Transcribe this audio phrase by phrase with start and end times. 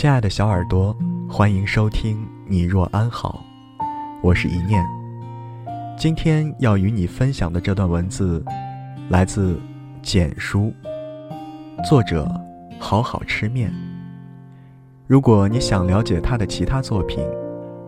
[0.00, 0.96] 亲爱的小耳朵，
[1.28, 3.44] 欢迎收听《你若安好》，
[4.22, 4.80] 我是一念。
[5.98, 8.40] 今天要与你分享的这段文字，
[9.08, 9.60] 来自
[10.00, 10.72] 简书，
[11.84, 12.30] 作者
[12.78, 13.74] 好好吃面。
[15.08, 17.18] 如果你想了解他的其他作品，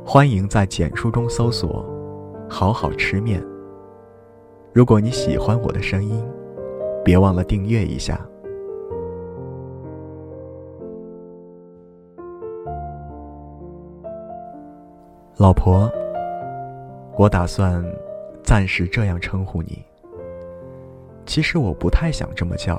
[0.04, 1.88] 欢迎在简书中搜索
[2.50, 3.40] “好好吃面”。
[4.74, 6.20] 如果你喜欢我的声音，
[7.04, 8.20] 别忘了订阅一下。
[15.40, 15.90] 老婆，
[17.16, 17.82] 我打算
[18.42, 19.82] 暂时这样称呼你。
[21.24, 22.78] 其实我不太想这么叫。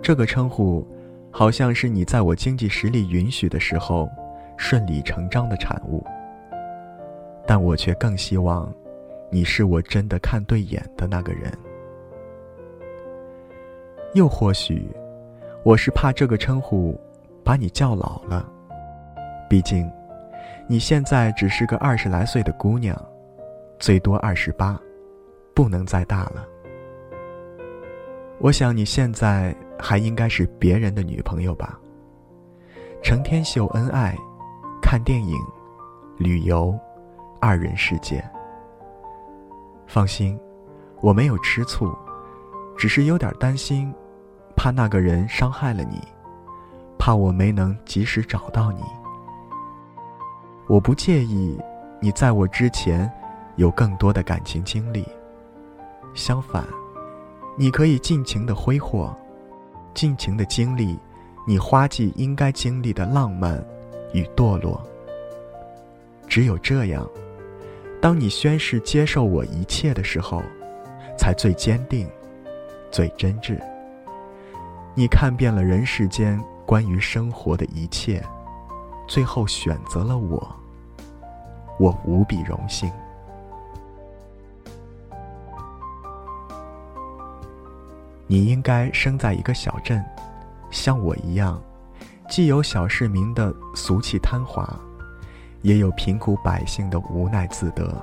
[0.00, 0.82] 这个称呼，
[1.30, 4.08] 好像是你在我经济实力允许的时候，
[4.56, 6.02] 顺理成章的产物。
[7.46, 8.72] 但我却更希望，
[9.30, 11.52] 你是我真的看对眼的那个人。
[14.14, 14.88] 又或许，
[15.62, 16.98] 我是怕这个称呼，
[17.44, 18.50] 把你叫老了。
[19.46, 19.86] 毕竟。
[20.66, 22.96] 你现在只是个二十来岁的姑娘，
[23.78, 24.80] 最多二十八，
[25.54, 26.46] 不能再大了。
[28.38, 31.78] 我想你现在还应该是别人的女朋友吧？
[33.02, 34.16] 成天秀恩爱，
[34.80, 35.36] 看电影，
[36.16, 36.74] 旅游，
[37.40, 38.24] 二人世界。
[39.86, 40.38] 放心，
[41.02, 41.94] 我没有吃醋，
[42.74, 43.92] 只是有点担心，
[44.56, 46.00] 怕那个人伤害了你，
[46.98, 48.82] 怕我没能及时找到你。
[50.66, 51.58] 我不介意
[52.00, 53.10] 你在我之前
[53.56, 55.06] 有更多的感情经历。
[56.14, 56.64] 相反，
[57.58, 59.14] 你可以尽情的挥霍，
[59.92, 60.98] 尽情的经历
[61.46, 63.62] 你花季应该经历的浪漫
[64.12, 64.82] 与堕落。
[66.26, 67.06] 只有这样，
[68.00, 70.42] 当你宣誓接受我一切的时候，
[71.18, 72.08] 才最坚定、
[72.90, 73.58] 最真挚。
[74.94, 78.22] 你看遍了人世间关于生活的一切。
[79.06, 80.56] 最后选择了我，
[81.78, 82.90] 我无比荣幸。
[88.26, 90.02] 你应该生在一个小镇，
[90.70, 91.60] 像我一样，
[92.28, 94.66] 既有小市民的俗气贪华，
[95.60, 97.94] 也有贫苦百姓的无奈自得。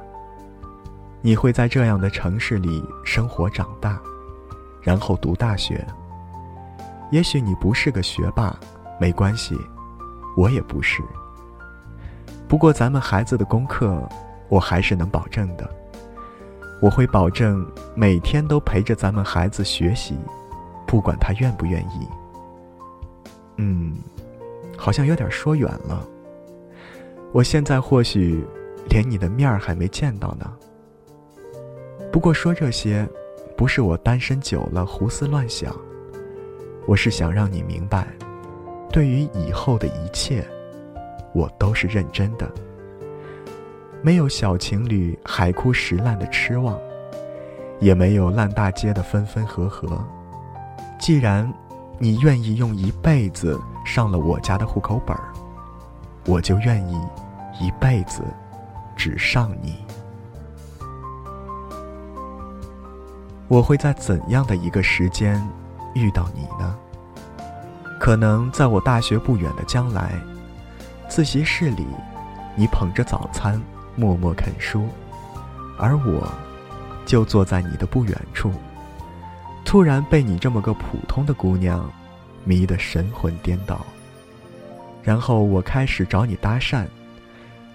[1.21, 3.99] 你会在这样的城市里生活长大，
[4.81, 5.85] 然后读大学。
[7.09, 8.55] 也许你不是个学霸，
[8.99, 9.59] 没关系。
[10.35, 11.01] 我也不是。
[12.47, 14.07] 不过咱们孩子的功课，
[14.49, 15.69] 我还是能保证的。
[16.81, 17.65] 我会保证
[17.95, 20.17] 每天都陪着咱们孩子学习，
[20.87, 22.07] 不管他愿不愿意。
[23.57, 23.95] 嗯，
[24.75, 26.05] 好像有点说远了。
[27.31, 28.43] 我现在或许
[28.89, 30.51] 连你的面儿还没见到呢。
[32.11, 33.07] 不过说这些，
[33.55, 35.73] 不是我单身久了胡思乱想，
[36.87, 38.07] 我是想让你明白。
[38.91, 40.45] 对于以后的一切，
[41.33, 42.51] 我都是认真的。
[44.01, 46.77] 没有小情侣海枯石烂的痴望，
[47.79, 50.03] 也没有烂大街的分分合合。
[50.99, 51.51] 既然
[51.97, 55.31] 你愿意用一辈子上了我家的户口本儿，
[56.25, 56.99] 我就愿意
[57.59, 58.23] 一辈子
[58.95, 59.75] 只上你。
[63.47, 65.41] 我会在怎样的一个时间
[65.93, 66.77] 遇到你呢？
[68.01, 70.19] 可能在我大学不远的将来，
[71.07, 71.85] 自习室里，
[72.55, 73.61] 你捧着早餐
[73.95, 74.87] 默默啃书，
[75.77, 76.27] 而我，
[77.05, 78.51] 就坐在你的不远处，
[79.63, 81.87] 突然被你这么个普通的姑娘
[82.43, 83.85] 迷得神魂颠倒。
[85.03, 86.87] 然后我开始找你搭讪，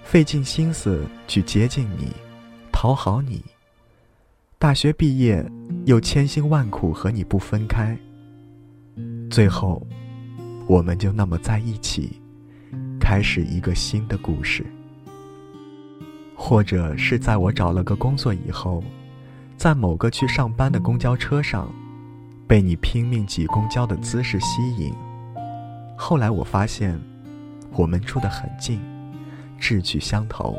[0.02, 2.12] 费尽心思去接近你，
[2.72, 3.44] 讨好你。
[4.58, 5.48] 大学毕业，
[5.84, 7.96] 又千辛万苦和你不分开，
[9.30, 9.80] 最后。
[10.66, 12.20] 我们就那么在一起，
[13.00, 14.66] 开始一个新的故事。
[16.34, 18.82] 或者是在我找了个工作以后，
[19.56, 21.72] 在某个去上班的公交车上，
[22.46, 24.92] 被你拼命挤公交的姿势吸引。
[25.96, 27.00] 后来我发现，
[27.72, 28.80] 我们住得很近，
[29.58, 30.56] 志趣相投。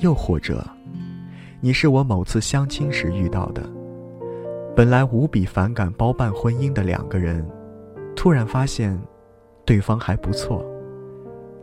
[0.00, 0.66] 又或者，
[1.60, 3.62] 你是我某次相亲时遇到的，
[4.74, 7.46] 本来无比反感包办婚姻的两个人。
[8.16, 8.98] 突然发现，
[9.64, 10.64] 对方还不错，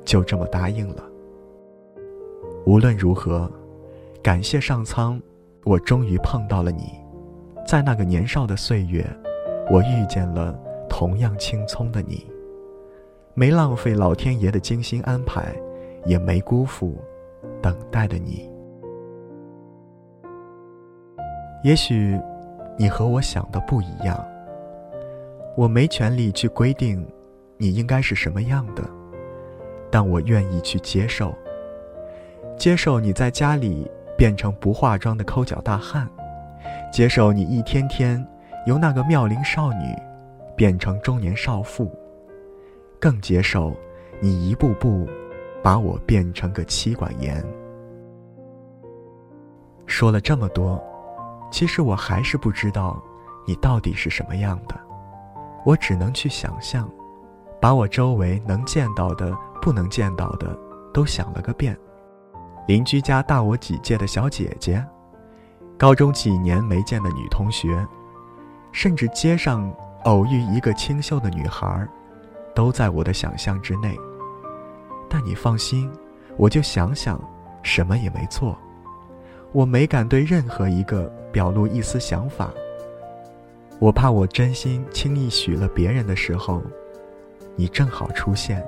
[0.03, 1.03] 就这么答应了。
[2.65, 3.51] 无论如何，
[4.21, 5.19] 感谢上苍，
[5.63, 6.99] 我终于碰到了你。
[7.65, 9.05] 在那个年少的岁月，
[9.69, 10.59] 我遇见了
[10.89, 12.25] 同样青葱的你，
[13.33, 15.55] 没浪费老天爷的精心安排，
[16.05, 16.95] 也没辜负
[17.61, 18.49] 等待的你。
[21.63, 22.19] 也许，
[22.77, 24.23] 你和我想的不一样。
[25.55, 27.05] 我没权利去规定，
[27.57, 28.83] 你应该是什么样的，
[29.91, 31.33] 但我愿意去接受。
[32.57, 36.07] 接受你在家里变成不化妆的抠脚大汉，
[36.91, 38.25] 接受你一天天
[38.65, 39.95] 由那个妙龄少女
[40.55, 41.91] 变成中年少妇，
[42.99, 43.75] 更接受
[44.19, 45.07] 你一步步
[45.63, 47.43] 把我变成个妻管严。
[49.87, 50.81] 说了这么多，
[51.51, 53.01] 其实我还是不知道
[53.45, 54.75] 你到底是什么样的，
[55.65, 56.89] 我只能去想象，
[57.59, 60.57] 把我周围能见到的、不能见到的
[60.93, 61.77] 都想了个遍。
[62.67, 64.83] 邻居家大我几届的小姐姐，
[65.77, 67.85] 高中几年没见的女同学，
[68.71, 69.71] 甚至街上
[70.03, 71.87] 偶遇一个清秀的女孩，
[72.55, 73.97] 都在我的想象之内。
[75.09, 75.91] 但你放心，
[76.37, 77.19] 我就想想，
[77.63, 78.57] 什么也没做。
[79.51, 82.49] 我没敢对任何一个表露一丝想法。
[83.81, 86.61] 我怕我真心轻易许了别人的时候，
[87.55, 88.61] 你正好出现；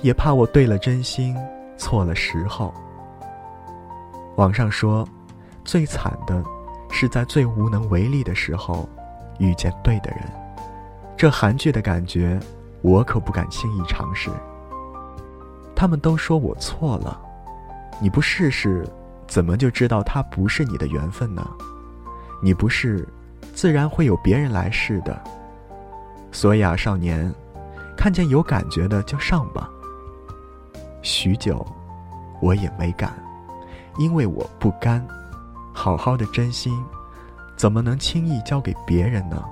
[0.00, 1.36] 也怕我对了真心，
[1.76, 2.72] 错了时候。
[4.36, 5.06] 网上说，
[5.62, 6.42] 最惨的，
[6.90, 8.88] 是在最无能为力的时候，
[9.38, 10.20] 遇见对的人。
[11.14, 12.40] 这韩剧的感觉，
[12.80, 14.30] 我可不敢轻易尝试。
[15.76, 17.20] 他们都说我错了，
[18.00, 18.88] 你不试试，
[19.26, 21.46] 怎么就知道他不是你的缘分呢？
[22.42, 23.06] 你不试，
[23.58, 25.20] 自然会有别人来试的。
[26.30, 27.28] 所以啊，少年，
[27.96, 29.68] 看见有感觉的就上吧。
[31.02, 31.66] 许久，
[32.40, 33.12] 我也没敢。
[33.98, 35.04] 因为我不甘，
[35.72, 36.72] 好好的真心，
[37.56, 39.44] 怎么能轻易交给别人呢？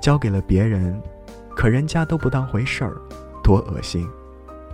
[0.00, 1.00] 交给了别人，
[1.54, 2.96] 可人家都不当回事儿，
[3.44, 4.04] 多恶心！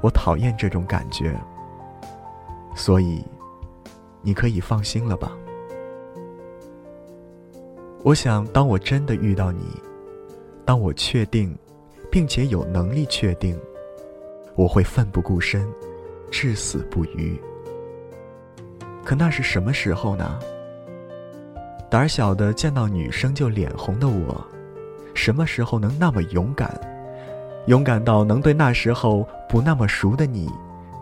[0.00, 1.38] 我讨厌这种感觉。
[2.74, 3.22] 所以，
[4.22, 5.30] 你可以放心了吧？
[8.02, 9.64] 我想，当我真的遇到你，
[10.64, 11.54] 当我确定，
[12.10, 13.58] 并且有能力确定，
[14.54, 15.68] 我会奋不顾身，
[16.30, 17.38] 至死不渝。
[19.04, 20.38] 可那是什么时候呢？
[21.90, 24.42] 胆小的见到女生就脸红的我，
[25.14, 26.80] 什么时候能那么勇敢？
[27.66, 30.48] 勇敢到能对那时候不那么熟的你，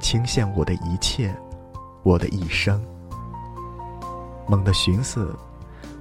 [0.01, 1.33] 倾献我的一切，
[2.03, 2.83] 我的一生。
[4.49, 5.33] 猛地寻思，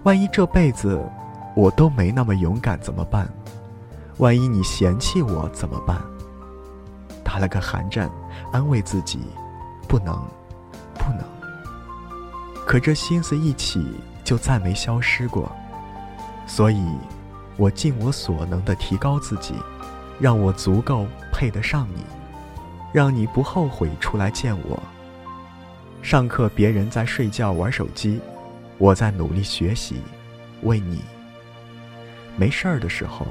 [0.07, 1.05] 万一这辈子
[1.53, 3.27] 我都没那么勇敢怎么办？
[4.19, 6.01] 万一你嫌弃我怎么办？
[7.25, 8.09] 打了个寒战，
[8.53, 9.19] 安慰自己，
[9.85, 10.17] 不能，
[10.93, 11.25] 不能。
[12.65, 13.85] 可这心思一起，
[14.23, 15.51] 就再没消失过。
[16.45, 16.81] 所以，
[17.57, 19.55] 我尽我所能的提高自己，
[20.21, 22.05] 让我足够配得上你，
[22.93, 24.81] 让你不后悔出来见我。
[26.01, 28.21] 上课别人在睡觉玩手机，
[28.79, 29.95] 我在努力学习，
[30.61, 31.01] 为你。
[32.37, 33.25] 没事儿的时候，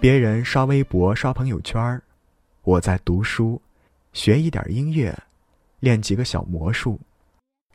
[0.00, 2.00] 别人刷微博刷朋友圈
[2.62, 3.60] 我在读书，
[4.12, 5.12] 学一点音乐，
[5.80, 7.00] 练几个小魔术。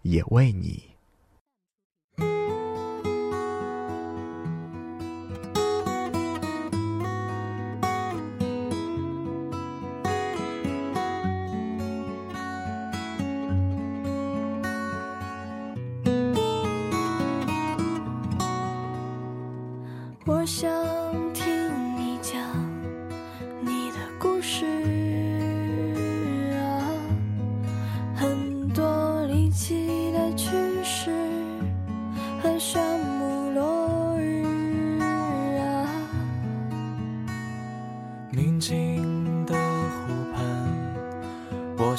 [0.04, 0.93] 也为你。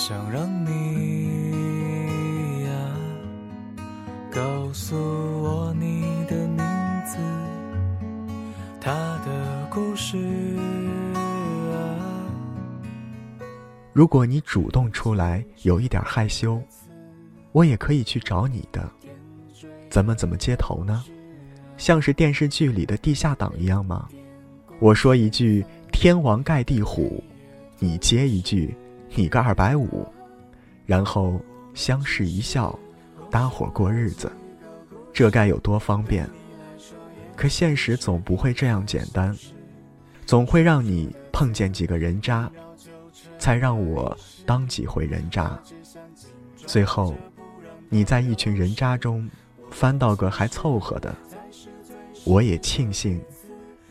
[0.07, 2.71] 想让你呀，
[4.31, 6.59] 告诉我你的名
[7.07, 7.17] 字，
[8.79, 8.93] 他
[9.25, 10.19] 的故事
[11.73, 11.81] 啊。
[13.95, 16.63] 如果你主动出来，有一点害羞，
[17.53, 18.87] 我也可以去找你的。
[19.89, 21.03] 怎么怎么接头呢？
[21.79, 24.07] 像是电视剧里的地下党一样吗？
[24.81, 27.25] 我说一句“天王盖地虎”，
[27.81, 28.77] 你接一句。
[29.15, 30.07] 你个二百五，
[30.87, 31.41] 然后
[31.73, 32.77] 相视一笑，
[33.31, 34.31] 搭伙过日子，
[35.13, 36.29] 这该有多方便？
[37.37, 39.37] 可现实总不会这样简单，
[40.27, 42.51] 总会让你碰见几个人渣，
[43.39, 45.59] 才让我当几回人渣。
[46.67, 47.15] 最后，
[47.89, 49.29] 你在一群人渣中
[49.71, 51.15] 翻到个还凑合的，
[52.25, 53.21] 我也庆幸，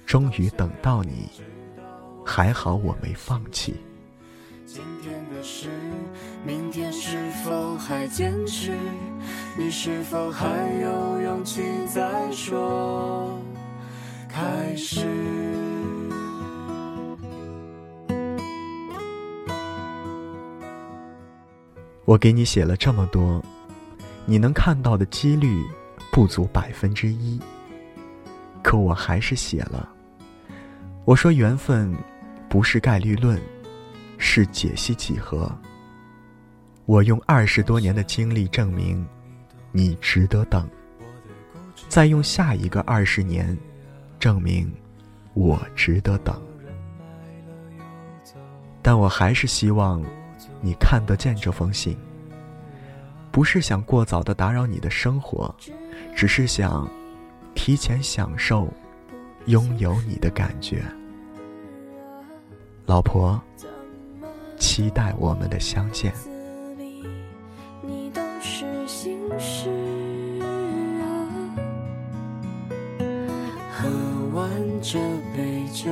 [0.05, 1.29] 终于等到你，
[2.25, 3.75] 还好我没放弃。
[5.43, 5.67] 是
[6.45, 8.71] 明天是否还坚持？
[9.57, 10.47] 你是否还
[10.81, 11.61] 有勇气
[11.93, 13.37] 再说
[14.29, 15.05] 开始？
[22.05, 23.43] 我给你写了这么多，
[24.25, 25.61] 你能看到的几率
[26.09, 27.37] 不足百分之一，
[28.61, 29.89] 可我还是写了。
[31.03, 31.93] 我说缘分
[32.47, 33.37] 不是概率论。
[34.17, 35.51] 是解析几何。
[36.85, 39.05] 我用二十多年的经历证明，
[39.71, 40.69] 你值得等。
[41.87, 43.57] 再用下一个二十年，
[44.19, 44.71] 证明
[45.33, 46.41] 我值得等。
[48.81, 50.03] 但我还是希望
[50.59, 51.97] 你看得见这封信。
[53.31, 55.53] 不是想过早的打扰你的生活，
[56.15, 56.87] 只是想
[57.55, 58.71] 提前享受
[59.45, 60.83] 拥有你的感觉。
[62.85, 63.41] 老婆，
[64.57, 66.13] 期待我们的相见。
[67.81, 69.69] 你都是心事
[70.41, 71.05] 啊，
[73.71, 73.89] 喝
[74.33, 74.49] 完
[74.81, 74.99] 这
[75.35, 75.91] 杯酒，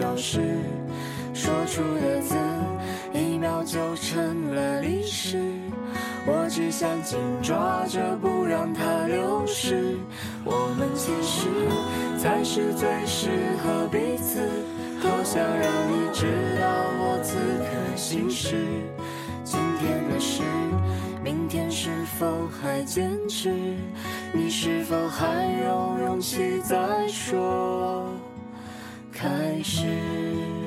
[0.00, 0.40] 凡小事。
[1.34, 2.34] 说出的字，
[3.12, 5.38] 一秒就成了历史。
[6.26, 9.96] 我只想紧抓着，不让它流失。
[10.44, 11.48] 我们其实
[12.18, 13.28] 才是最适
[13.62, 14.40] 合彼此。
[15.02, 16.26] 多想让你知
[16.60, 16.66] 道
[16.98, 18.56] 我此刻心事。
[19.44, 20.42] 今天的事，
[21.22, 23.52] 明天是否还坚持？
[24.32, 25.26] 你是否还
[25.64, 28.06] 有勇气再说？
[29.20, 30.59] 开始。